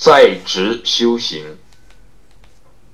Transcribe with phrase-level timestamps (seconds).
[0.00, 1.58] 在职修行，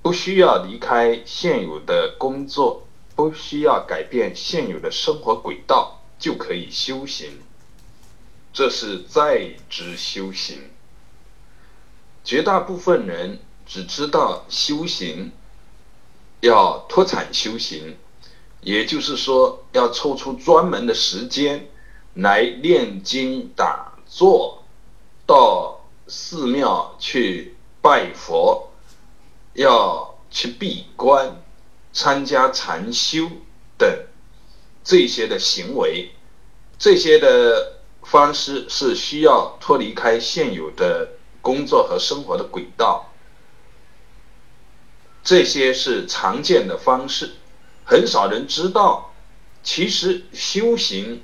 [0.00, 7.42] 不需要离开现有的工作，不需要改变现有的生活轨道，就可以修行。
[8.54, 10.70] 这是在职修行。
[12.24, 15.30] 绝大部分人只知道修行，
[16.40, 17.98] 要脱产修行，
[18.62, 21.68] 也就是说，要抽出专门的时间
[22.14, 24.64] 来念经打坐，
[25.26, 25.73] 到
[26.06, 28.70] 寺庙去拜佛，
[29.54, 31.42] 要去闭关、
[31.92, 33.28] 参加禅修
[33.76, 33.88] 等
[34.82, 36.10] 这些的行为，
[36.78, 41.10] 这些的方式是需要脱离开现有的。
[41.44, 43.12] 工作和生活的轨道，
[45.22, 47.34] 这些是常见的方式，
[47.84, 49.12] 很少人知道。
[49.62, 51.22] 其实修行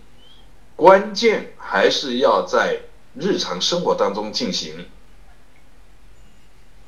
[0.76, 2.82] 关键还是要在
[3.20, 4.88] 日常生活当中进行。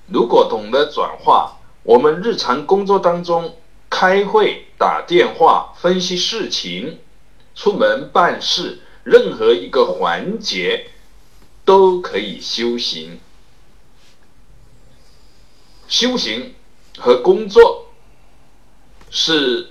[0.06, 6.98] 如果懂得转化，我们日常工作当中开会、打电话、分析事情、
[7.54, 10.88] 出门办事，任何一个环节。
[11.64, 13.20] 都可以修行，
[15.86, 16.56] 修行
[16.98, 17.92] 和工作
[19.10, 19.68] 是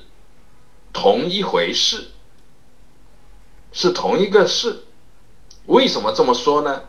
[0.93, 2.11] 同一回事，
[3.73, 4.86] 是同一个事。
[5.66, 6.81] 为什么这么说呢？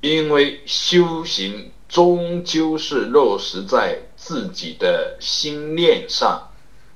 [0.00, 6.50] 因为修行终究是落实在自己的心念上，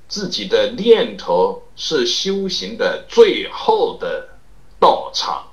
[0.09, 4.29] 自己的念头是修行的最后的
[4.79, 5.49] 道场。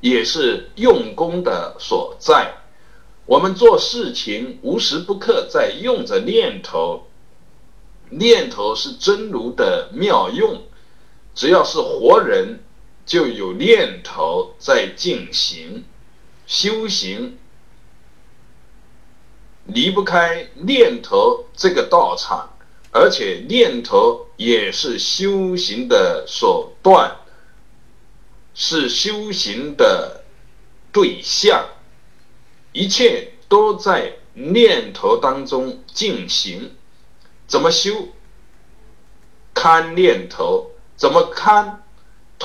[0.00, 2.54] 也是用功的所在。
[3.26, 7.06] 我们做事情无时不刻在用着念头，
[8.08, 10.62] 念头是真如的妙用。
[11.34, 12.60] 只要是活人，
[13.04, 15.84] 就有念头在进行
[16.46, 17.38] 修行，
[19.64, 22.50] 离不开念头这个道场，
[22.92, 27.16] 而且念头也是修行的手段。
[28.52, 30.24] 是修行的
[30.92, 31.66] 对象，
[32.72, 36.74] 一切都在念头当中进行。
[37.46, 38.08] 怎么修？
[39.54, 41.84] 看念头，怎么看？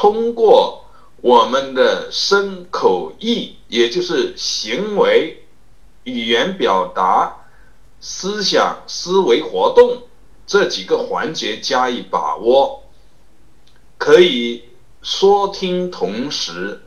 [0.06, 0.86] 通过
[1.18, 5.48] 我们的身口意，也就是行为、
[6.04, 7.48] 语言表达、
[8.00, 10.04] 思想、思维活动
[10.46, 12.84] 这几个环节加以把握，
[13.98, 14.66] 可以。
[15.02, 16.84] 说听同时，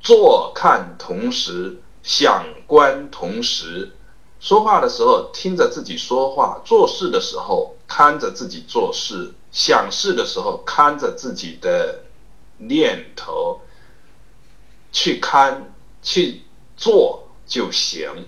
[0.00, 3.96] 坐看同时，想观同时。
[4.38, 12.04] 说话的时候听着自己说话，做事的时候看着自己做事，想事的时候看着自己的
[12.58, 13.62] 念头，
[14.92, 16.42] 去看去
[16.76, 18.26] 做就行。